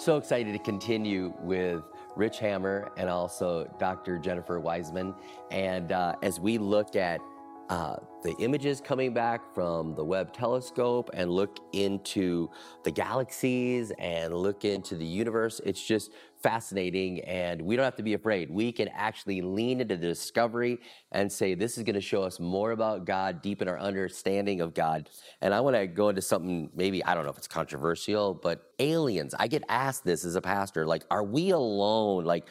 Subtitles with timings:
[0.00, 1.82] So excited to continue with
[2.16, 4.16] Rich Hammar and also Dr.
[4.18, 5.14] Jennifer Wiseman.
[5.50, 7.20] And uh, as we look at
[7.68, 12.48] uh, the images coming back from the Webb telescope and look into
[12.82, 15.60] the galaxies and look into the universe.
[15.66, 18.50] It's just fascinating, and we don't have to be afraid.
[18.50, 20.78] We can actually lean into the discovery
[21.12, 24.74] and say, This is going to show us more about God, deepen our understanding of
[24.74, 25.08] God.
[25.40, 28.72] And I want to go into something maybe, I don't know if it's controversial, but
[28.78, 29.34] aliens.
[29.38, 32.24] I get asked this as a pastor like, Are we alone?
[32.24, 32.46] Like,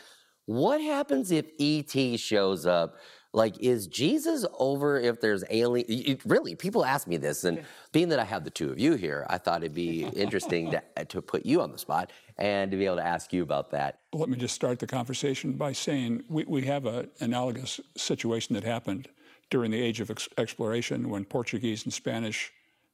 [0.45, 2.98] what happens if ET shows up?
[3.34, 8.10] Like is jesus over if there's alien it, really people ask me this and being
[8.10, 11.04] that i have the two of you here i thought it'd be interesting to, uh,
[11.04, 14.00] to put you on the spot and to be able to ask you about that.
[14.13, 18.63] Let me just start the conversation by saying we, we have an analogous situation that
[18.63, 19.10] happened
[19.50, 22.52] during the age of ex- exploration when portuguese and spanish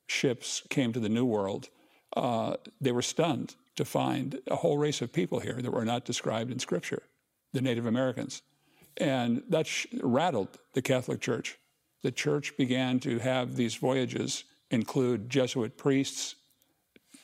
[0.08, 1.69] ships came to the new world.
[2.16, 6.06] Uh, they were stunned to find a whole race of people here that were not
[6.06, 7.03] described in scripture
[7.53, 8.41] the native americans
[8.97, 11.57] and that sh- rattled the Catholic Church.
[12.03, 16.35] The church began to have these voyages include Jesuit priests,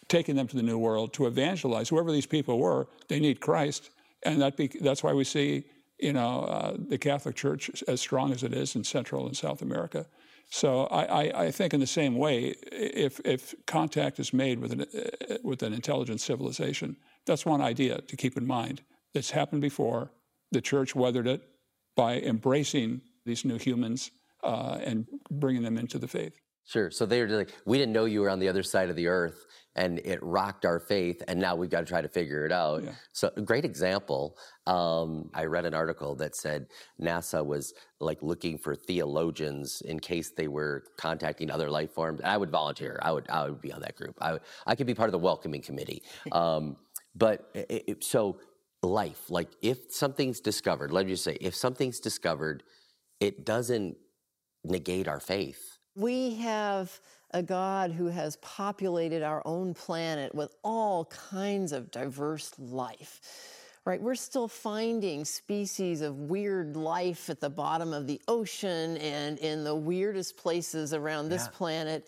[0.08, 1.89] taking them to the New World to evangelize.
[1.89, 3.89] Whoever these people were, they need Christ.
[4.23, 5.66] And that be- that's why we see
[6.02, 9.61] you know, uh, the Catholic Church as strong as it is in Central and South
[9.61, 10.08] America.
[10.49, 14.73] So I, I, I think in the same way, if, if contact is made with
[14.73, 18.81] an, uh, with an intelligent civilization, that's one idea to keep in mind.
[19.14, 20.11] It's happened before.
[20.52, 21.47] The church weathered it
[21.95, 24.11] by embracing these new humans
[24.44, 26.39] uh, and bringing them into the faith.
[26.65, 26.92] Sure.
[26.92, 29.08] So they were like, we didn't know you were on the other side of the
[29.08, 29.45] earth,
[29.76, 32.83] and it rocked our faith, and now we've got to try to figure it out.
[32.83, 32.92] Yeah.
[33.14, 34.38] So, a great example.
[34.67, 36.67] Um, I read an article that said
[37.02, 42.21] NASA was like looking for theologians in case they were contacting other life forms.
[42.23, 42.99] I would volunteer.
[43.02, 43.30] I would.
[43.30, 44.17] I would be on that group.
[44.21, 46.04] I, I could be part of the welcoming committee.
[46.32, 46.77] Um,
[47.14, 48.38] but it, it, so
[48.83, 49.30] life.
[49.30, 52.64] Like if something's discovered, let me just say, if something's discovered,
[53.19, 53.97] it doesn't
[54.64, 55.77] negate our faith.
[55.95, 56.99] We have
[57.31, 63.20] a God who has populated our own planet with all kinds of diverse life.
[63.83, 69.39] Right, we're still finding species of weird life at the bottom of the ocean and
[69.39, 71.58] in the weirdest places around this yeah.
[71.58, 72.08] planet.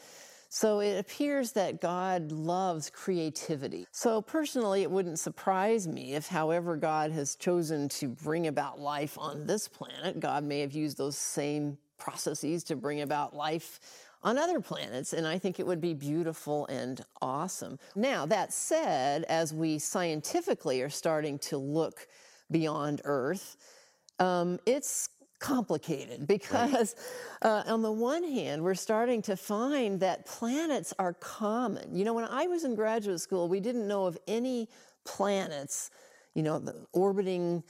[0.56, 3.88] So it appears that God loves creativity.
[3.91, 9.18] So personally, it wouldn't surprise me if, however, God has chosen to bring about life
[9.18, 13.80] on this planet, God may have used those same processes to bring about life
[14.22, 17.80] on other planets, and I think it would be beautiful and awesome.
[17.96, 22.08] Now, that said, as we scientifically are starting to look
[22.52, 23.58] beyond Earth,
[24.19, 25.09] um, it's
[25.44, 26.96] complicated because,
[27.44, 27.50] right.
[27.50, 31.96] uh, on the one hand, we're starting to find that planets are common.
[31.96, 34.70] You know, when I was in graduate school, we didn't know of any
[35.04, 35.92] planets,
[36.34, 37.62] you know, orbiting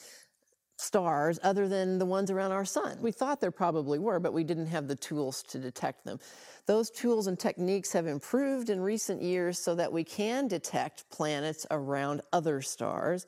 [0.78, 2.98] stars other than the ones around our sun.
[3.02, 6.20] We thought there probably were, but we didn't have the tools to detect them.
[6.68, 11.66] Those tools and techniques have improved in recent years so that we can detect planets
[11.72, 13.26] around other stars.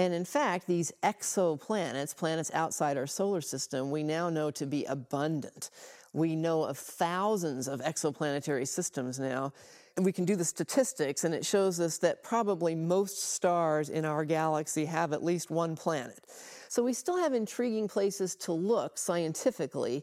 [0.00, 4.86] And in fact, these exoplanets, planets outside our solar system, we now know to be
[4.86, 5.68] abundant.
[6.14, 9.52] We know of thousands of exoplanetary systems now.
[9.96, 14.06] And we can do the statistics, and it shows us that probably most stars in
[14.06, 16.24] our galaxy have at least one planet.
[16.70, 20.02] So we still have intriguing places to look scientifically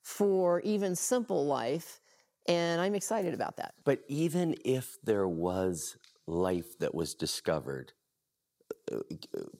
[0.00, 2.00] for even simple life,
[2.48, 3.74] and I'm excited about that.
[3.84, 7.92] But even if there was life that was discovered,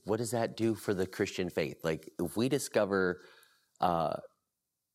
[0.04, 1.78] what does that do for the Christian faith?
[1.82, 3.20] Like, if we discover
[3.80, 4.16] uh,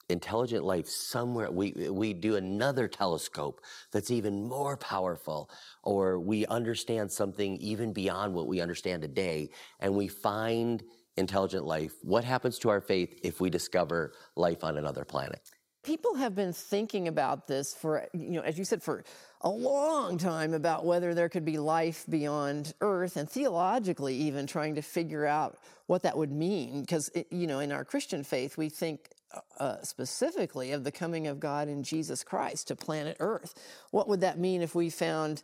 [0.09, 3.61] intelligent life somewhere, we we do another telescope
[3.91, 5.49] that's even more powerful,
[5.83, 9.49] or we understand something even beyond what we understand today,
[9.79, 10.83] and we find
[11.17, 11.93] intelligent life.
[12.01, 15.41] What happens to our faith if we discover life on another planet?
[15.83, 19.03] People have been thinking about this for, you know, as you said, for
[19.41, 24.75] a long time about whether there could be life beyond Earth, and theologically, even trying
[24.75, 26.81] to figure out what that would mean.
[26.81, 31.27] Because, you know, in our Christian faith, we think uh, uh, specifically of the coming
[31.27, 33.53] of God in Jesus Christ to planet Earth.
[33.91, 35.43] What would that mean if we found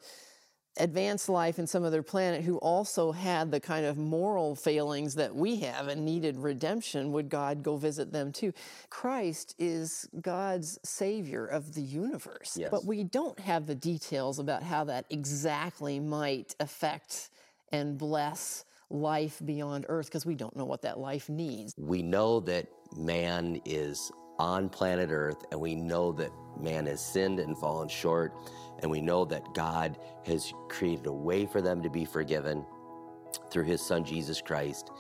[0.77, 5.35] advanced life in some other planet who also had the kind of moral failings that
[5.35, 8.53] we have and needed redemption, would God go visit them too?
[8.89, 12.57] Christ is God's savior of the universe.
[12.57, 12.69] Yes.
[12.71, 17.29] But we don't have the details about how that exactly might affect
[17.71, 21.73] and bless life beyond earth because we don't know what that life needs.
[21.77, 27.39] We know that man is on planet Earth, and we know that man has sinned
[27.39, 28.35] and fallen short,
[28.79, 32.65] and we know that God has created a way for them to be forgiven
[33.51, 34.91] through his son Jesus Christ.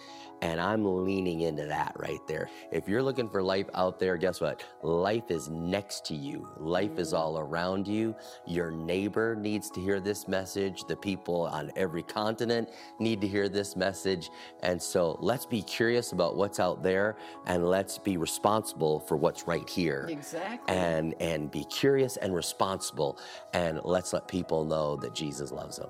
[0.41, 2.49] And I'm leaning into that right there.
[2.71, 4.63] If you're looking for life out there, guess what?
[4.83, 6.47] Life is next to you.
[6.57, 8.15] Life is all around you.
[8.45, 10.83] Your neighbor needs to hear this message.
[10.87, 14.29] The people on every continent need to hear this message.
[14.61, 17.15] And so let's be curious about what's out there
[17.47, 20.07] and let's be responsible for what's right here.
[20.09, 20.75] Exactly.
[20.75, 23.19] And and be curious and responsible
[23.53, 25.89] and let's let people know that Jesus loves them.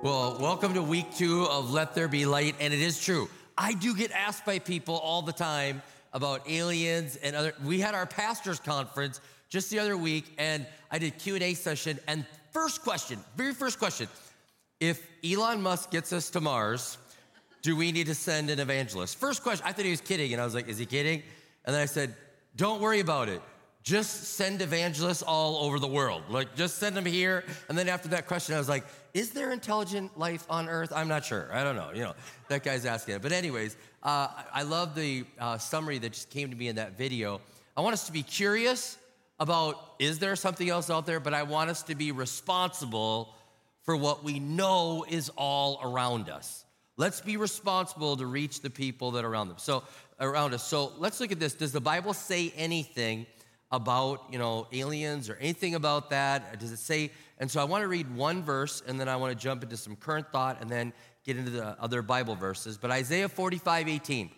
[0.00, 2.54] Well, welcome to week two of Let There Be Light.
[2.60, 3.28] And it is true.
[3.58, 7.52] I do get asked by people all the time about aliens and other.
[7.64, 11.98] We had our pastors conference just the other week, and I did Q&A session.
[12.06, 14.06] And first question, very first question,
[14.78, 16.96] if Elon Musk gets us to Mars,
[17.62, 19.16] do we need to send an evangelist?
[19.16, 20.32] First question, I thought he was kidding.
[20.32, 21.24] And I was like, is he kidding?
[21.64, 22.14] And then I said,
[22.54, 23.42] don't worry about it
[23.88, 26.22] just send evangelists all over the world.
[26.28, 27.42] Like, just send them here.
[27.70, 28.84] And then after that question, I was like,
[29.18, 30.92] is there intelligent life on Earth?
[30.94, 31.50] I'm not sure.
[31.52, 31.90] I don't know.
[31.92, 32.14] You know,
[32.46, 33.22] that guy's asking it.
[33.22, 36.96] But, anyways, uh, I love the uh, summary that just came to me in that
[36.96, 37.40] video.
[37.76, 38.96] I want us to be curious
[39.40, 43.34] about is there something else out there, but I want us to be responsible
[43.82, 46.64] for what we know is all around us.
[46.96, 49.58] Let's be responsible to reach the people that are around them.
[49.58, 49.82] So
[50.20, 50.62] around us.
[50.62, 51.54] So let's look at this.
[51.54, 53.26] Does the Bible say anything
[53.72, 56.60] about, you know, aliens or anything about that?
[56.60, 57.10] Does it say?
[57.38, 59.76] And so I want to read one verse and then I want to jump into
[59.76, 60.92] some current thought and then
[61.24, 62.78] get into the other Bible verses.
[62.78, 64.30] But Isaiah 45, 18.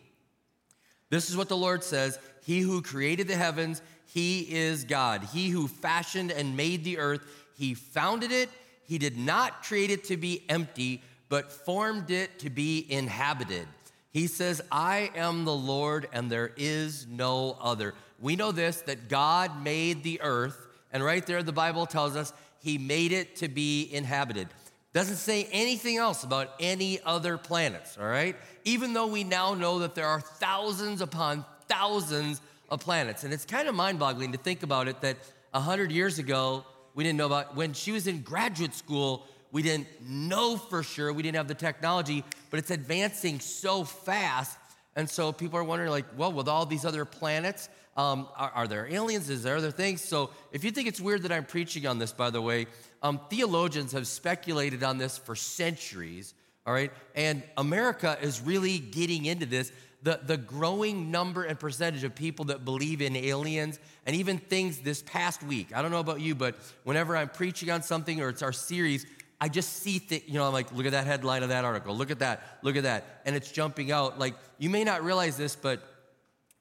[1.09, 5.25] This is what the Lord says He who created the heavens, He is God.
[5.33, 7.23] He who fashioned and made the earth,
[7.57, 8.49] He founded it.
[8.85, 13.67] He did not create it to be empty, but formed it to be inhabited.
[14.13, 17.95] He says, I am the Lord and there is no other.
[18.21, 22.33] We know this that God made the earth, and right there the Bible tells us
[22.61, 24.49] he made it to be inhabited.
[24.93, 28.37] Doesn't say anything else about any other planets, all right?
[28.65, 33.25] Even though we now know that there are thousands upon thousands of planets.
[33.25, 35.17] And it's kind of mind boggling to think about it that
[35.53, 36.65] 100 years ago,
[36.95, 41.13] we didn't know about, when she was in graduate school, we didn't know for sure.
[41.13, 44.59] We didn't have the technology, but it's advancing so fast.
[44.97, 47.69] And so people are wondering, like, well, with all these other planets,
[48.01, 49.29] um, are, are, there aliens?
[49.29, 50.03] Is there other things?
[50.03, 52.67] So if you think it's weird that I'm preaching on this, by the way,
[53.03, 56.33] um, theologians have speculated on this for centuries,
[56.67, 56.91] all right?
[57.15, 59.71] And America is really getting into this.
[60.03, 64.79] The, the growing number and percentage of people that believe in aliens and even things
[64.79, 65.77] this past week.
[65.77, 69.05] I don't know about you, but whenever I'm preaching on something or it's our series,
[69.43, 71.95] I just see things, you know, I'm like, look at that headline of that article,
[71.95, 73.21] look at that, look at that.
[73.27, 74.19] And it's jumping out.
[74.19, 75.83] Like, you may not realize this, but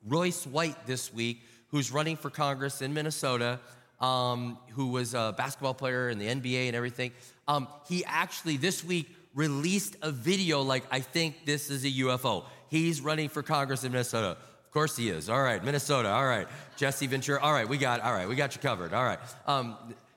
[0.08, 3.60] Royce White this week, who's running for Congress in Minnesota,
[4.00, 7.12] um, who was a basketball player in the NBA and everything,
[7.48, 12.46] um, he actually this week released a video like, I think this is a UFO.
[12.70, 14.32] He's running for Congress in Minnesota.
[14.32, 15.30] Of course he is.
[15.30, 16.10] All right, Minnesota.
[16.10, 16.48] All right,
[16.78, 17.42] Jesse Ventura.
[17.42, 18.02] All right, we got.
[18.02, 18.94] All right, we got you covered.
[18.94, 19.18] All right.
[19.48, 19.76] Um,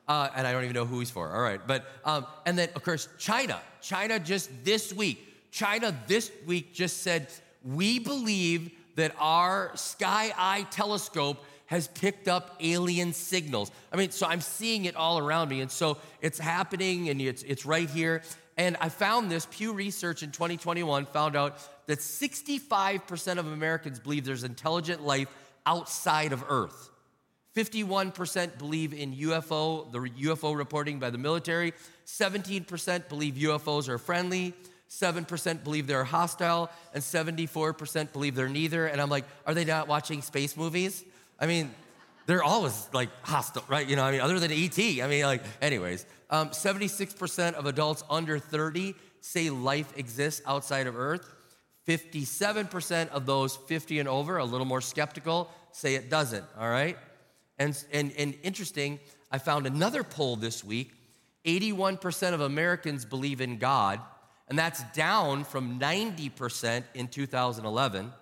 [0.08, 1.30] uh, and I don't even know who he's for.
[1.32, 1.60] All right.
[1.66, 3.60] But, um, and then, of course, China.
[3.80, 7.28] China just this week, China this week just said,
[7.64, 13.70] we believe that our Sky Eye telescope has picked up alien signals.
[13.90, 15.62] I mean, so I'm seeing it all around me.
[15.62, 18.22] And so it's happening and it's, it's right here.
[18.58, 24.24] And I found this Pew Research in 2021 found out that 65% of Americans believe
[24.24, 25.28] there's intelligent life
[25.64, 26.90] outside of Earth.
[27.56, 31.72] 51% believe in UFO, the UFO reporting by the military.
[32.06, 34.54] 17% believe UFOs are friendly.
[35.00, 36.70] 7% believe they're hostile.
[36.92, 38.86] And 74% believe they're neither.
[38.86, 41.02] And I'm like, are they not watching space movies?
[41.40, 41.74] I mean,
[42.26, 43.88] they're always like hostile, right?
[43.88, 44.78] You know, I mean, other than ET.
[44.78, 50.96] I mean, like, anyways, um, 76% of adults under 30 say life exists outside of
[50.96, 51.32] Earth.
[51.88, 56.96] 57% of those 50 and over, a little more skeptical, say it doesn't, all right?
[57.58, 59.00] And, and, and interesting,
[59.32, 60.92] I found another poll this week
[61.44, 64.00] 81% of Americans believe in God,
[64.52, 68.12] and that's down from 90% in 2011.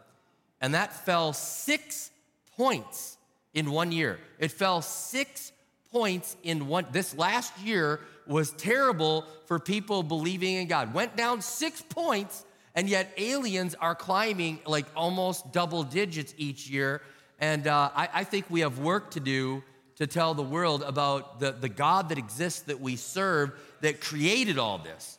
[0.61, 2.13] and that fell six
[2.57, 3.19] points
[3.53, 4.21] in one year.
[4.39, 5.51] It fell six
[5.91, 6.87] points in one.
[6.93, 10.95] This last year was terrible for people believing in God.
[10.95, 12.45] Went down six points,
[12.77, 17.03] and yet aliens are climbing like almost double digits each year.
[17.41, 19.65] And uh, I, I think we have work to do
[19.97, 24.59] to tell the world about the, the God that exists that we serve that created
[24.59, 25.19] all this.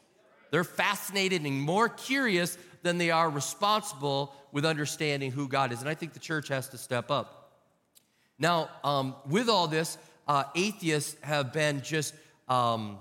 [0.51, 5.79] They're fascinated and more curious than they are responsible with understanding who God is.
[5.79, 7.53] And I think the church has to step up.
[8.38, 12.13] Now, um, with all this, uh, atheists have been just
[12.48, 12.98] um,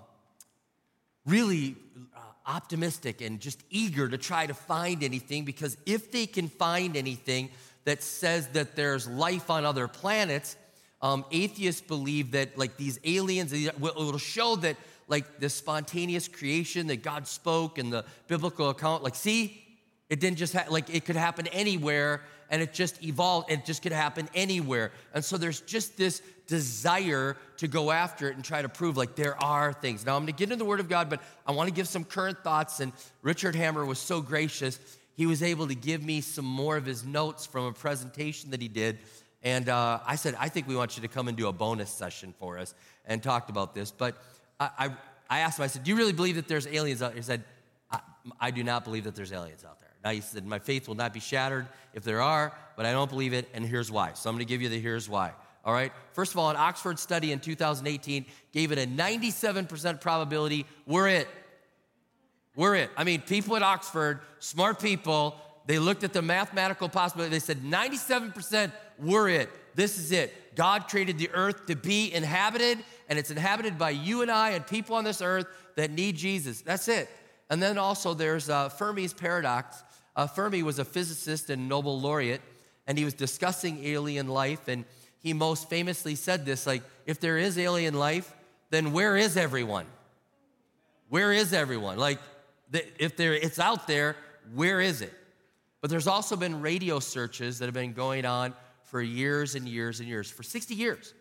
[1.26, 1.76] really
[2.14, 6.96] uh, optimistic and just eager to try to find anything because if they can find
[6.96, 7.50] anything
[7.84, 10.56] that says that there's life on other planets,
[11.02, 14.76] um, atheists believe that like these aliens, it'll show that
[15.10, 19.62] like the spontaneous creation that God spoke in the biblical account, like see,
[20.08, 23.50] it didn't just ha- like it could happen anywhere and it just evolved.
[23.50, 24.92] It just could happen anywhere.
[25.14, 29.14] And so there's just this desire to go after it and try to prove like
[29.14, 30.06] there are things.
[30.06, 31.86] Now I'm going to get into the Word of God, but I want to give
[31.86, 32.80] some current thoughts.
[32.80, 34.78] And Richard Hammar was so gracious.
[35.14, 38.62] He was able to give me some more of his notes from a presentation that
[38.62, 38.98] he did.
[39.42, 41.90] And uh, I said, I think we want you to come and do a bonus
[41.90, 42.74] session for us
[43.06, 43.90] and talked about this.
[43.90, 44.20] But
[44.60, 44.90] I, I,
[45.28, 47.16] I asked him, I said, Do you really believe that there's aliens out there?
[47.16, 47.42] He said,
[47.90, 48.00] I,
[48.38, 49.88] I do not believe that there's aliens out there.
[50.04, 53.10] Now, he said, My faith will not be shattered if there are, but I don't
[53.10, 54.12] believe it, and here's why.
[54.12, 55.32] So I'm going to give you the here's why.
[55.64, 55.92] All right?
[56.12, 61.28] First of all, an Oxford study in 2018 gave it a 97% probability we're it.
[62.56, 62.90] We're it.
[62.96, 65.36] I mean, people at Oxford, smart people,
[65.66, 67.30] they looked at the mathematical possibility.
[67.30, 69.50] They said 97% we're it.
[69.74, 70.56] This is it.
[70.56, 72.78] God created the earth to be inhabited,
[73.10, 76.62] and it's inhabited by you and I and people on this earth that need Jesus.
[76.62, 77.10] That's it.
[77.50, 79.82] And then also there's uh, Fermi's paradox.
[80.14, 82.40] Uh, Fermi was a physicist and Nobel laureate,
[82.86, 84.68] and he was discussing alien life.
[84.68, 84.84] And
[85.18, 88.32] he most famously said this like, if there is alien life,
[88.70, 89.86] then where is everyone?
[91.08, 91.98] Where is everyone?
[91.98, 92.20] Like,
[92.72, 94.14] if there, it's out there,
[94.54, 95.12] where is it?
[95.80, 99.98] But there's also been radio searches that have been going on for years and years
[99.98, 101.12] and years, for 60 years.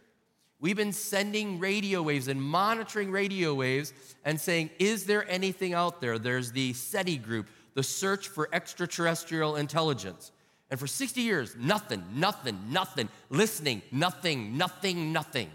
[0.61, 3.93] We've been sending radio waves and monitoring radio waves
[4.25, 6.19] and saying, is there anything out there?
[6.19, 10.31] There's the SETI group, the Search for Extraterrestrial Intelligence.
[10.69, 15.49] And for 60 years, nothing, nothing, nothing, listening, nothing, nothing, nothing.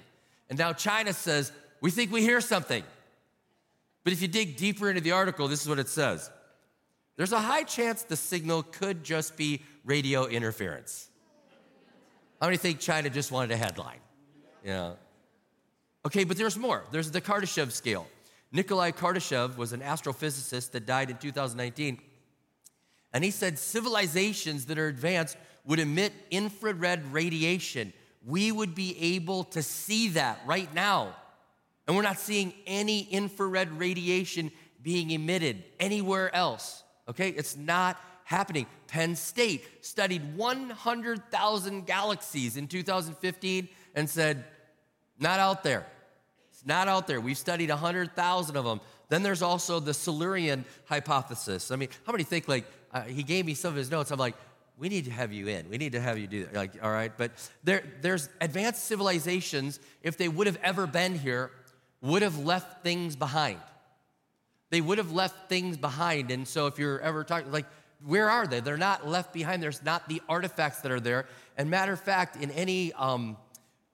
[0.48, 2.82] And now China says, we think we hear something.
[4.04, 6.30] But if you dig deeper into the article, this is what it says
[7.16, 11.08] there's a high chance the signal could just be radio interference.
[12.40, 14.00] How many think China just wanted a headline?
[14.64, 14.92] Yeah.
[16.06, 16.84] Okay, but there's more.
[16.90, 18.06] There's the Kardashev scale.
[18.50, 22.00] Nikolai Kardashev was an astrophysicist that died in 2019.
[23.12, 27.92] And he said civilizations that are advanced would emit infrared radiation.
[28.26, 31.14] We would be able to see that right now.
[31.86, 34.50] And we're not seeing any infrared radiation
[34.82, 36.82] being emitted anywhere else.
[37.08, 37.30] Okay?
[37.30, 38.66] It's not happening.
[38.86, 44.44] Penn State studied 100,000 galaxies in 2015 and said,
[45.18, 45.86] not out there.
[46.50, 47.20] It's not out there.
[47.20, 48.80] We've studied 100,000 of them.
[49.08, 51.70] Then there's also the Silurian hypothesis.
[51.70, 54.10] I mean, how many think like, uh, he gave me some of his notes.
[54.10, 54.34] I'm like,
[54.76, 55.68] we need to have you in.
[55.68, 56.54] We need to have you do that.
[56.54, 57.12] Like, all right.
[57.16, 61.50] But there, there's advanced civilizations, if they would have ever been here,
[62.00, 63.60] would have left things behind.
[64.70, 66.30] They would have left things behind.
[66.30, 67.66] And so if you're ever talking, like,
[68.04, 68.60] where are they?
[68.60, 69.62] They're not left behind.
[69.62, 71.26] There's not the artifacts that are there.
[71.56, 73.36] And matter of fact, in any um,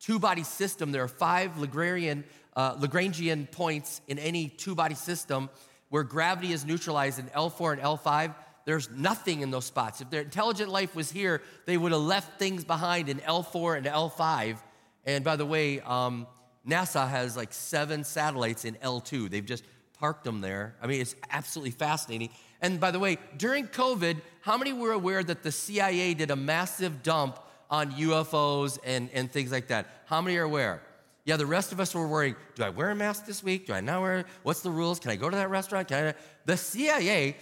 [0.01, 2.25] two body system, there are five Lagrangian,
[2.57, 5.51] uh, Lagrangian points in any two body system
[5.91, 8.35] where gravity is neutralized in L4 and L5.
[8.65, 10.01] There's nothing in those spots.
[10.01, 13.87] If their intelligent life was here, they would have left things behind in L4 and
[13.87, 14.59] L5.
[15.05, 16.27] And by the way, um,
[16.67, 19.31] NASA has like seven satellites in L2.
[19.31, 19.65] They've just
[19.99, 20.77] parked them there.
[20.81, 22.31] I mean, it's absolutely fascinating.
[22.63, 26.37] And by the way, during COVID, how many were aware that the CIA did a
[26.37, 27.39] massive dump
[27.71, 30.03] on UFOs and, and things like that.
[30.07, 30.83] How many are aware?
[31.25, 33.67] Yeah, the rest of us were worrying do I wear a mask this week?
[33.67, 34.99] Do I not wear What's the rules?
[34.99, 35.89] Can I go to that restaurant?
[35.89, 36.15] Can I?
[36.47, 37.37] The CIA,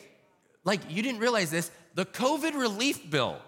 [0.64, 3.38] like you didn't realize this, the COVID relief bill,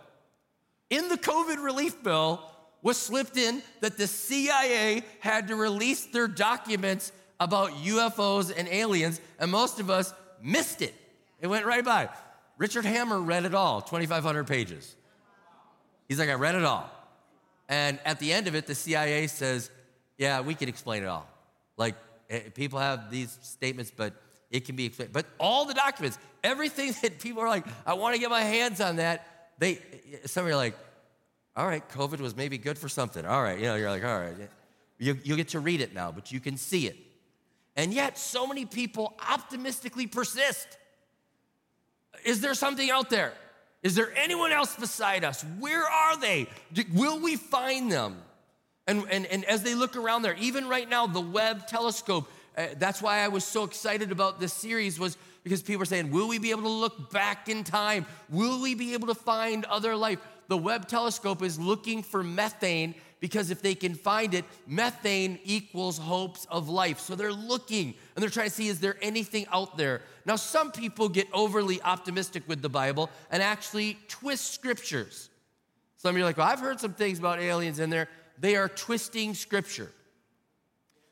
[0.88, 2.42] in the COVID relief bill
[2.82, 9.20] was slipped in that the CIA had to release their documents about UFOs and aliens,
[9.38, 10.94] and most of us missed it.
[11.40, 12.08] It went right by.
[12.58, 14.96] Richard Hammar read it all, 2,500 pages.
[16.10, 16.90] He's like, I read it all.
[17.68, 19.70] And at the end of it, the CIA says,
[20.18, 21.24] Yeah, we can explain it all.
[21.76, 21.94] Like,
[22.28, 24.14] eh, people have these statements, but
[24.50, 25.12] it can be explained.
[25.12, 28.80] But all the documents, everything that people are like, I want to get my hands
[28.80, 29.24] on that,
[29.60, 29.78] They,
[30.26, 30.76] some are like,
[31.54, 33.24] all right, COVID was maybe good for something.
[33.24, 34.34] All right, you know, you're like, all right,
[34.98, 36.96] you, you get to read it now, but you can see it.
[37.76, 40.76] And yet, so many people optimistically persist.
[42.24, 43.32] Is there something out there?
[43.82, 45.42] Is there anyone else beside us?
[45.58, 46.46] Where are they?
[46.92, 48.16] Will we find them?
[48.86, 52.66] And, and, and as they look around there, even right now, the Webb telescope, uh,
[52.78, 56.28] that's why I was so excited about this series, was because people are saying, Will
[56.28, 58.04] we be able to look back in time?
[58.28, 60.18] Will we be able to find other life?
[60.48, 65.98] The Webb telescope is looking for methane because if they can find it, methane equals
[65.98, 66.98] hopes of life.
[66.98, 70.02] So they're looking and they're trying to see is there anything out there?
[70.24, 75.28] Now, some people get overly optimistic with the Bible and actually twist scriptures.
[75.96, 78.08] Some of you are like, well, I've heard some things about aliens in there.
[78.38, 79.90] They are twisting scripture.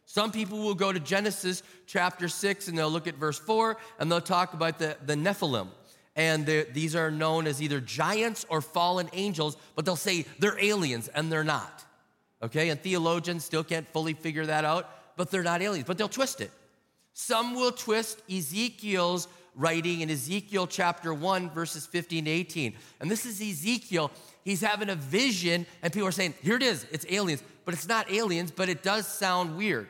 [0.06, 4.10] Some people will go to Genesis chapter 6 and they'll look at verse 4 and
[4.10, 5.68] they'll talk about the, the Nephilim.
[6.16, 11.08] And these are known as either giants or fallen angels, but they'll say they're aliens
[11.08, 11.84] and they're not
[12.42, 12.68] okay?
[12.70, 16.40] And theologians still can't fully figure that out, but they're not aliens, but they'll twist
[16.40, 16.50] it.
[17.20, 22.74] Some will twist Ezekiel's writing in Ezekiel chapter 1, verses 15 to 18.
[23.00, 24.12] And this is Ezekiel.
[24.44, 27.42] He's having a vision, and people are saying, Here it is, it's aliens.
[27.64, 29.88] But it's not aliens, but it does sound weird.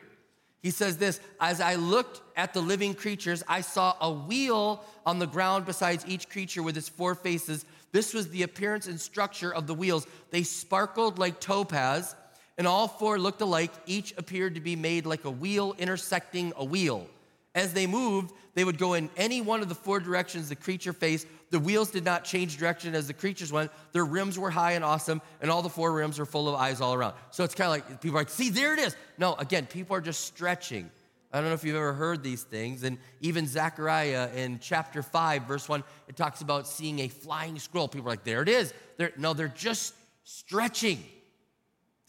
[0.63, 5.19] He says this As I looked at the living creatures, I saw a wheel on
[5.19, 7.63] the ground besides each creature with its four faces.
[7.91, 10.07] This was the appearance and structure of the wheels.
[10.31, 12.15] They sparkled like topaz
[12.57, 13.71] and all four looked alike.
[13.85, 17.07] Each appeared to be made like a wheel intersecting a wheel.
[17.55, 20.93] As they moved, they would go in any one of the four directions the creature
[20.93, 21.27] faced.
[21.49, 23.71] The wheels did not change direction as the creatures went.
[23.91, 26.79] Their rims were high and awesome, and all the four rims were full of eyes
[26.79, 27.15] all around.
[27.31, 28.95] So it's kind of like people are like, see, there it is.
[29.17, 30.89] No, again, people are just stretching.
[31.31, 32.83] I don't know if you've ever heard these things.
[32.83, 37.87] And even Zechariah in chapter 5, verse 1, it talks about seeing a flying scroll.
[37.87, 38.73] People are like, there it is.
[38.97, 41.03] They're, no, they're just stretching.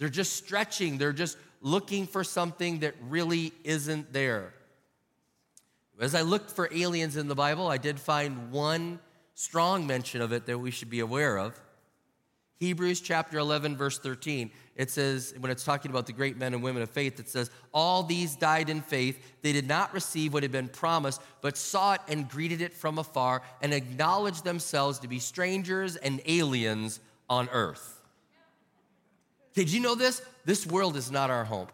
[0.00, 4.54] They're just stretching, they're just looking for something that really isn't there.
[6.00, 8.98] As I looked for aliens in the Bible, I did find one
[9.34, 11.60] strong mention of it that we should be aware of.
[12.58, 14.50] Hebrews chapter 11, verse 13.
[14.76, 17.50] It says, when it's talking about the great men and women of faith, it says,
[17.72, 19.18] All these died in faith.
[19.42, 22.98] They did not receive what had been promised, but saw it and greeted it from
[22.98, 28.00] afar and acknowledged themselves to be strangers and aliens on earth.
[29.54, 30.22] Did you know this?
[30.44, 31.68] This world is not our home.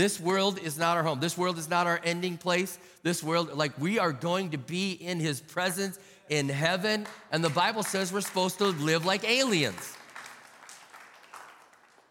[0.00, 1.20] This world is not our home.
[1.20, 2.78] This world is not our ending place.
[3.02, 5.98] This world, like we are going to be in his presence
[6.30, 7.06] in heaven.
[7.30, 9.94] And the Bible says we're supposed to live like aliens.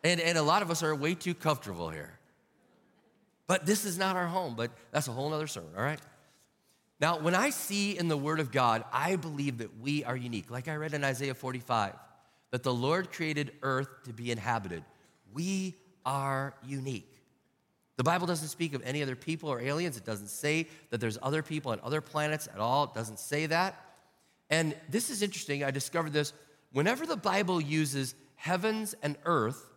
[0.03, 2.13] And, and a lot of us are way too comfortable here.
[3.47, 5.99] But this is not our home, but that's a whole other sermon, all right?
[7.01, 10.51] Now, when I see in the Word of God, I believe that we are unique.
[10.51, 11.95] Like I read in Isaiah 45
[12.51, 14.83] that the Lord created earth to be inhabited.
[15.33, 15.73] We
[16.05, 17.15] are unique.
[17.99, 19.97] The Bible doesn't speak of any other people or aliens.
[19.97, 22.85] It doesn't say that there's other people on other planets at all.
[22.85, 23.75] It doesn't say that.
[24.49, 25.65] And this is interesting.
[25.65, 26.31] I discovered this.
[26.71, 29.69] Whenever the Bible uses heavens and earth,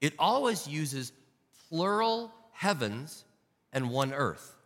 [0.00, 1.12] it always uses
[1.68, 3.24] plural heavens
[3.72, 4.56] and one earth.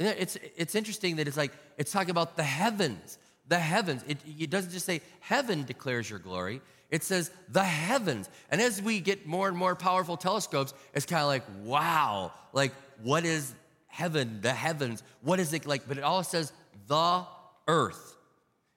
[0.00, 3.18] It's, it's interesting that it's like, it's talking about the heavens
[3.50, 4.02] the heavens.
[4.06, 8.30] It, it doesn't just say heaven declares your glory, it says the heavens.
[8.50, 12.72] And as we get more and more powerful telescopes, it's kind of like, wow, like
[13.02, 13.52] what is
[13.88, 15.02] heaven, the heavens?
[15.20, 15.86] What is it like?
[15.86, 16.52] But it all says
[16.86, 17.24] the
[17.68, 18.16] earth.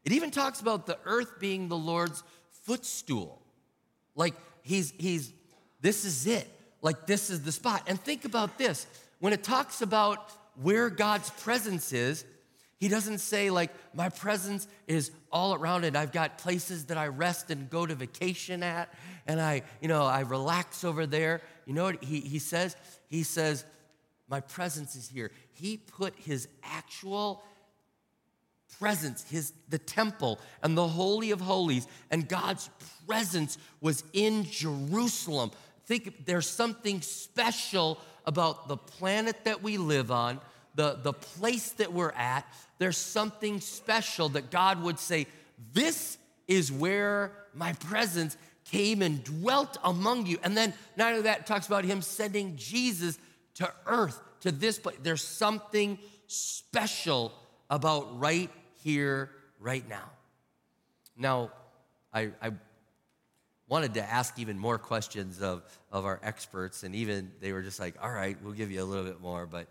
[0.05, 2.23] It even talks about the earth being the Lord's
[2.63, 3.41] footstool.
[4.15, 4.33] Like
[4.63, 5.31] he's, he's,
[5.81, 6.47] this is it.
[6.81, 7.83] Like this is the spot.
[7.87, 8.87] And think about this
[9.19, 10.31] when it talks about
[10.61, 12.25] where God's presence is,
[12.83, 15.95] he doesn't say, like, my presence is all around it.
[15.95, 18.93] I've got places that I rest and go to vacation at,
[19.25, 21.39] and I, you know, I relax over there.
[21.65, 22.75] You know what he, he says?
[23.07, 23.63] He says,
[24.27, 25.31] my presence is here.
[25.53, 27.45] He put his actual
[28.77, 32.69] presence, his the temple and the holy of holies, and God's
[33.07, 35.51] presence was in Jerusalem.
[35.85, 40.41] Think there's something special about the planet that we live on,
[40.75, 42.45] the, the place that we're at,
[42.77, 45.27] there's something special that God would say,
[45.73, 50.37] This is where my presence came and dwelt among you.
[50.43, 53.17] And then, not only that, talks about him sending Jesus
[53.55, 54.97] to earth, to this place.
[55.01, 57.33] There's something special
[57.69, 58.49] about right
[58.81, 60.09] here, right now.
[61.15, 61.51] Now,
[62.11, 62.51] I, I
[63.67, 67.79] wanted to ask even more questions of, of our experts, and even they were just
[67.79, 69.67] like, all right, we'll give you a little bit more, but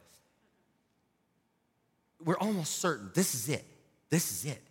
[2.25, 3.65] we're almost certain this is it.
[4.11, 4.63] This is it.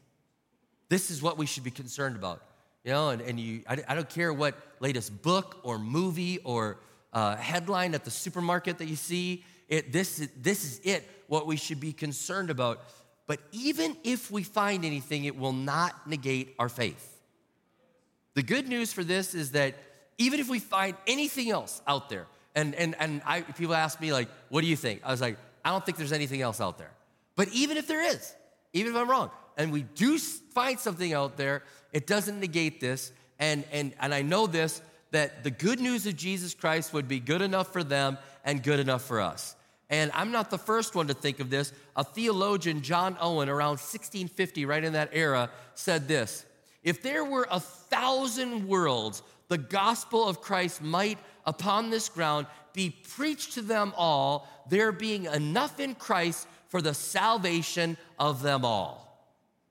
[0.90, 2.44] this is what we should be concerned about.
[2.84, 6.78] You know, and, and you, I, I don't care what latest book or movie or
[7.14, 9.44] uh, headline at the supermarket that you see.
[9.68, 12.82] It, this, this is it, what we should be concerned about.
[13.28, 17.20] But even if we find anything, it will not negate our faith.
[18.34, 19.76] The good news for this is that
[20.18, 24.12] even if we find anything else out there, and, and, and I, people ask me,
[24.12, 25.02] like, what do you think?
[25.04, 26.92] I was like, I don't think there's anything else out there.
[27.42, 28.36] But even if there is,
[28.72, 33.12] even if I'm wrong, and we do find something out there, it doesn't negate this.
[33.40, 37.20] And, and, and I know this that the good news of Jesus Christ would be
[37.20, 39.56] good enough for them and good enough for us.
[39.90, 41.74] And I'm not the first one to think of this.
[41.96, 46.46] A theologian, John Owen, around 1650, right in that era, said this
[46.84, 52.92] If there were a thousand worlds, the gospel of Christ might upon this ground be
[53.16, 59.08] preached to them all, there being enough in Christ for the salvation of them all.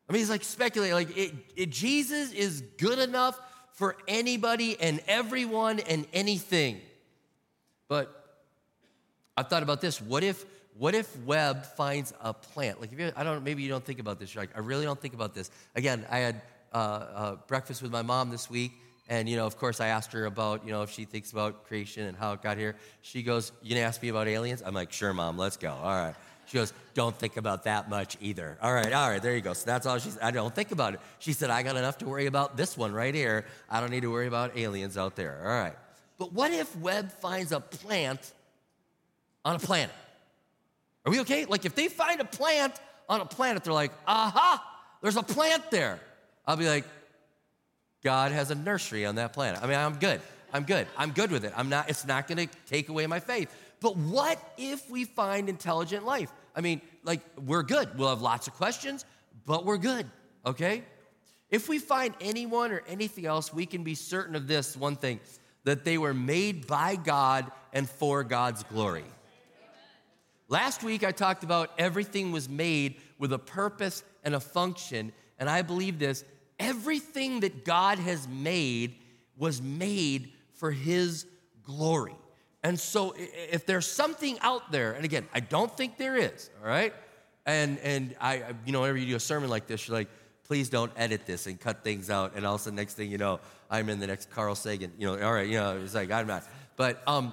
[0.08, 3.40] I mean, he's like speculating, like it, it, Jesus is good enough
[3.72, 6.80] for anybody and everyone and anything.
[7.88, 8.38] But
[9.34, 9.98] I've thought about this.
[10.00, 10.44] What if,
[10.76, 12.82] what if Webb finds a plant?
[12.82, 14.34] Like, if you, I don't, maybe you don't think about this.
[14.34, 15.50] You're like, I really don't think about this.
[15.74, 18.72] Again, I had uh, uh, breakfast with my mom this week,
[19.08, 21.64] and you know, of course, I asked her about, you know, if she thinks about
[21.66, 22.76] creation and how it got here.
[23.02, 25.36] She goes, "You gonna ask me about aliens?" I'm like, "Sure, mom.
[25.36, 26.14] Let's go." All right.
[26.50, 28.58] She goes, Don't think about that much either.
[28.60, 29.52] All right, all right, there you go.
[29.52, 31.00] So that's all she's, I don't think about it.
[31.20, 33.44] She said, I got enough to worry about this one right here.
[33.68, 35.38] I don't need to worry about aliens out there.
[35.42, 35.74] All right.
[36.18, 38.32] But what if Webb finds a plant
[39.44, 39.94] on a planet?
[41.06, 41.44] Are we okay?
[41.44, 42.74] Like if they find a plant
[43.08, 44.60] on a planet, they're like, aha,
[45.02, 46.00] there's a plant there.
[46.48, 46.84] I'll be like,
[48.02, 49.62] God has a nursery on that planet.
[49.62, 50.20] I mean, I'm good.
[50.52, 50.88] I'm good.
[50.98, 51.52] I'm good with it.
[51.56, 53.54] I'm not, it's not gonna take away my faith.
[53.80, 56.32] But what if we find intelligent life?
[56.60, 57.98] I mean, like, we're good.
[57.98, 59.06] We'll have lots of questions,
[59.46, 60.04] but we're good,
[60.44, 60.84] okay?
[61.48, 65.20] If we find anyone or anything else, we can be certain of this one thing
[65.64, 69.06] that they were made by God and for God's glory.
[70.48, 75.48] Last week, I talked about everything was made with a purpose and a function, and
[75.48, 76.26] I believe this
[76.58, 78.96] everything that God has made
[79.34, 81.24] was made for His
[81.62, 82.16] glory.
[82.62, 86.68] And so if there's something out there, and again, I don't think there is, all
[86.68, 86.92] right?
[87.46, 90.08] And and I, you know, whenever you do a sermon like this, you're like,
[90.44, 92.34] please don't edit this and cut things out.
[92.36, 94.92] And also next thing you know, I'm in the next Carl Sagan.
[94.98, 96.44] You know, all right, you know, it's like I'm not.
[96.76, 97.32] But um,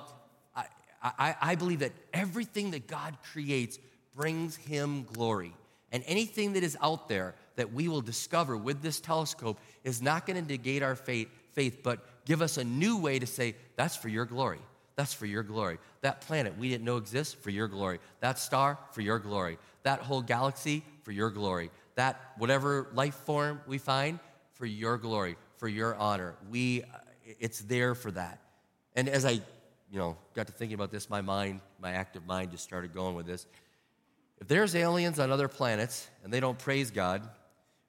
[0.55, 0.65] I,
[1.03, 3.79] I, I believe that everything that God creates
[4.15, 5.53] brings him glory.
[5.91, 10.25] And anything that is out there that we will discover with this telescope is not
[10.25, 13.95] going to negate our faith, faith, but give us a new way to say, that's
[13.95, 14.59] for your glory.
[14.97, 15.77] That's for your glory.
[16.01, 17.99] That planet we didn't know exists, for your glory.
[18.19, 19.60] That star, for your glory.
[19.83, 21.69] That whole galaxy, for your glory.
[21.95, 24.19] That whatever life form we find,
[24.53, 26.36] for your glory, for your honor.
[26.49, 26.97] We, uh,
[27.39, 28.41] it's there for that.
[28.95, 32.49] And as I, you know, got to thinking about this, my mind, my active mind
[32.49, 33.45] just started going with this.
[34.41, 37.21] If there's aliens on other planets and they don't praise God,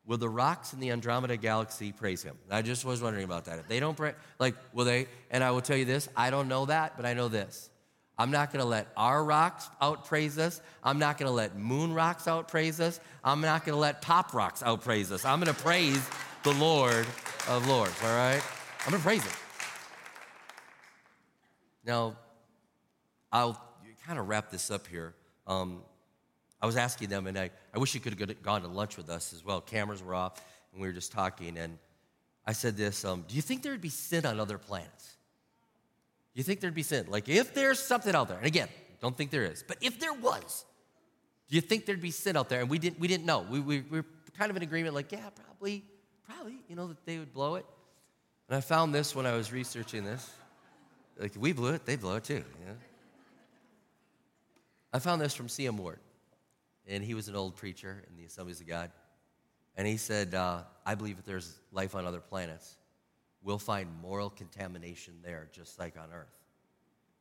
[0.09, 2.35] Will the rocks in the Andromeda galaxy praise him?
[2.51, 3.59] I just was wondering about that.
[3.59, 5.07] If they don't pray, like, will they?
[5.31, 7.69] And I will tell you this I don't know that, but I know this.
[8.17, 10.63] I'm not going to let our rocks outpraise us.
[10.83, 12.99] I'm not going to let moon rocks outpraise us.
[13.23, 15.27] I'm not going to let pop rocks outpraise us.
[15.27, 16.09] I'm going to praise
[16.43, 17.07] the Lord
[17.47, 18.43] of Lords, all right?
[18.87, 19.37] I'm going to praise him.
[21.85, 22.17] Now,
[23.31, 23.63] I'll
[24.07, 25.15] kind of wrap this up here.
[25.47, 25.83] Um,
[26.61, 29.09] I was asking them, and I, I wish you could have gone to lunch with
[29.11, 29.61] us as well.
[29.61, 31.57] Cameras were off, and we were just talking.
[31.57, 31.79] And
[32.47, 35.17] I said this um, Do you think there'd be sin on other planets?
[36.35, 37.07] You think there'd be sin?
[37.09, 38.69] Like, if there's something out there, and again,
[39.01, 40.65] don't think there is, but if there was,
[41.49, 42.61] do you think there'd be sin out there?
[42.61, 43.47] And we didn't, we didn't know.
[43.49, 45.85] We, we, we were kind of in agreement, like, yeah, probably,
[46.27, 47.67] probably, you know, that they would blow it.
[48.49, 50.31] And I found this when I was researching this.
[51.19, 52.45] Like, we blew it, they blow it too.
[54.93, 55.77] I found this from C.M.
[55.77, 55.99] Ward
[56.89, 58.91] and he was an old preacher in the Assemblies of God.
[59.77, 62.77] And he said, uh, I believe if there's life on other planets,
[63.43, 66.35] we'll find moral contamination there, just like on Earth.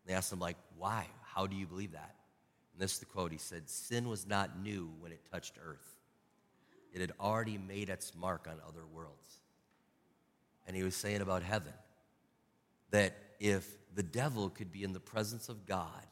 [0.03, 1.05] And they asked him, like, why?
[1.21, 2.15] How do you believe that?
[2.73, 3.31] And this is the quote.
[3.31, 5.95] He said, Sin was not new when it touched Earth.
[6.93, 9.37] It had already made its mark on other worlds.
[10.65, 11.73] And he was saying about heaven
[12.91, 16.05] that if the devil could be in the presence of God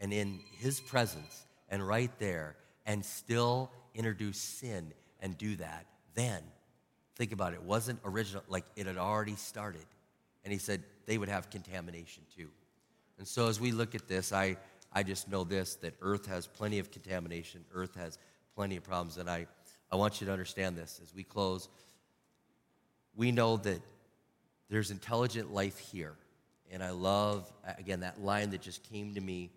[0.00, 2.56] and in his presence and right there
[2.88, 6.42] and still introduce sin and do that, then
[7.14, 9.84] think about it, it wasn't original, like it had already started.
[10.42, 12.48] And he said they would have contamination too.
[13.18, 14.56] And so as we look at this, I,
[14.92, 18.18] I just know this that Earth has plenty of contamination, Earth has
[18.54, 19.18] plenty of problems.
[19.18, 19.46] And I,
[19.92, 21.68] I want you to understand this as we close.
[23.14, 23.82] We know that
[24.70, 26.14] there's intelligent life here.
[26.70, 29.50] And I love, again, that line that just came to me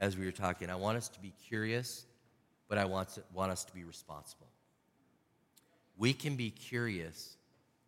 [0.00, 0.68] as we were talking.
[0.68, 2.06] I want us to be curious,
[2.68, 4.48] but I want, to, want us to be responsible.
[5.96, 7.36] We can be curious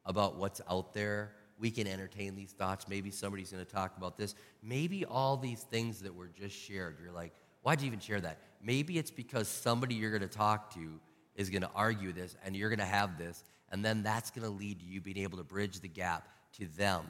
[0.05, 1.33] about what's out there.
[1.59, 2.87] We can entertain these thoughts.
[2.89, 4.35] Maybe somebody's going to talk about this.
[4.62, 8.39] Maybe all these things that were just shared, you're like, why'd you even share that?
[8.62, 11.01] Maybe it's because somebody you're going to talk to
[11.35, 14.47] is going to argue this and you're going to have this, and then that's going
[14.47, 17.05] to lead to you being able to bridge the gap to them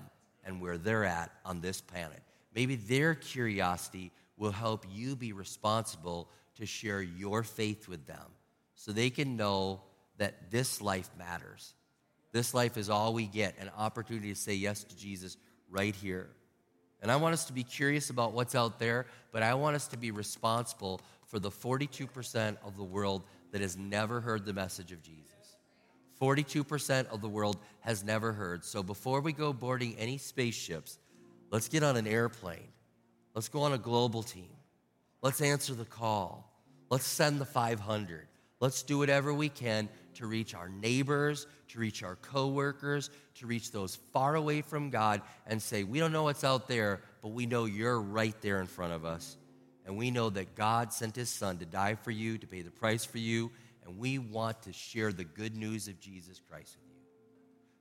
[0.44, 2.22] and where they're at on this planet.
[2.55, 8.26] Maybe their curiosity will help you be responsible to share your faith with them
[8.74, 9.82] so they can know
[10.18, 11.74] that this life matters.
[12.32, 15.36] This life is all we get an opportunity to say yes to Jesus
[15.70, 16.28] right here.
[17.02, 19.86] And I want us to be curious about what's out there, but I want us
[19.88, 24.92] to be responsible for the 42% of the world that has never heard the message
[24.92, 25.24] of Jesus.
[26.20, 28.64] 42% of the world has never heard.
[28.64, 30.98] So before we go boarding any spaceships,
[31.50, 32.68] let's get on an airplane.
[33.34, 34.55] Let's go on a global team.
[35.22, 36.52] Let's answer the call.
[36.90, 38.29] Let's send the 500.
[38.61, 43.70] Let's do whatever we can to reach our neighbors, to reach our coworkers, to reach
[43.70, 47.46] those far away from God and say, We don't know what's out there, but we
[47.46, 49.37] know you're right there in front of us.
[49.85, 52.70] And we know that God sent his son to die for you, to pay the
[52.70, 53.52] price for you,
[53.85, 57.00] and we want to share the good news of Jesus Christ with you.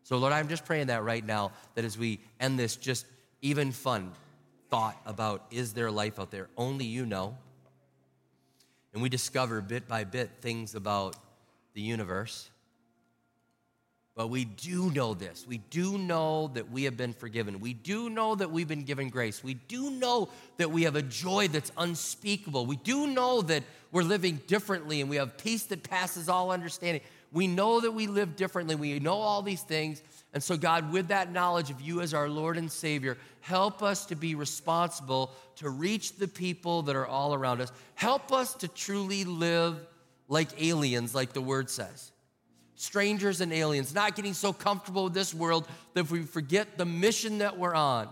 [0.04, 3.08] So, Lord, I'm just praying that right now, that as we end this just
[3.42, 4.12] even fun
[4.70, 7.38] thought about is there life out there, only you know.
[8.94, 11.16] And we discover bit by bit things about
[11.74, 12.50] the universe.
[14.16, 15.46] But we do know this.
[15.46, 17.60] We do know that we have been forgiven.
[17.60, 19.44] We do know that we've been given grace.
[19.44, 22.66] We do know that we have a joy that's unspeakable.
[22.66, 27.02] We do know that we're living differently and we have peace that passes all understanding.
[27.36, 28.76] We know that we live differently.
[28.76, 30.02] We know all these things.
[30.34, 34.06] And so, God, with that knowledge of you as our Lord and Savior, help us
[34.06, 37.74] to be responsible to reach the people that are all around us.
[37.96, 39.86] Help us to truly live
[40.30, 42.14] like aliens, like the word says.
[42.76, 47.40] Strangers and aliens, not getting so comfortable with this world that we forget the mission
[47.40, 48.08] that we're on.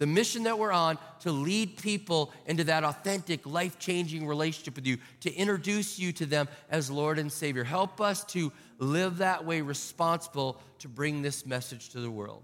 [0.00, 4.86] The mission that we're on to lead people into that authentic, life changing relationship with
[4.86, 7.64] you, to introduce you to them as Lord and Savior.
[7.64, 12.42] Help us to live that way, responsible to bring this message to the world.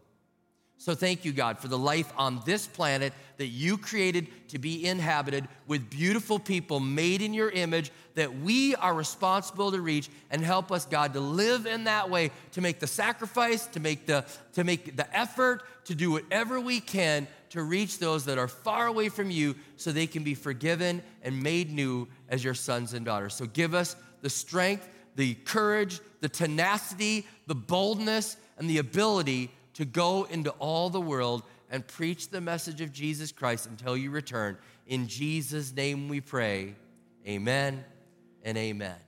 [0.79, 4.87] So thank you, God, for the life on this planet that you created to be
[4.87, 10.43] inhabited with beautiful people made in your image that we are responsible to reach and
[10.43, 14.27] help us, God, to live in that way, to make the sacrifice, to make the,
[14.53, 18.87] to make the effort, to do whatever we can to reach those that are far
[18.87, 23.05] away from you so they can be forgiven and made new as your sons and
[23.05, 23.35] daughters.
[23.35, 29.85] So give us the strength, the courage, the tenacity, the boldness, and the ability to
[29.85, 34.57] go into all the world and preach the message of Jesus Christ until you return.
[34.87, 36.75] In Jesus' name we pray.
[37.27, 37.85] Amen
[38.43, 39.06] and amen.